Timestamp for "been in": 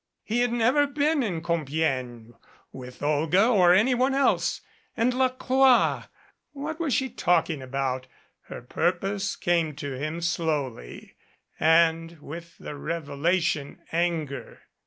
0.87-1.43